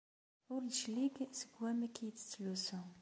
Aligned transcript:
Ur 0.53 0.61
d-clig 0.63 1.15
seg 1.39 1.49
wamek 1.57 1.95
ay 2.03 2.11
tettlusu. 2.17 2.83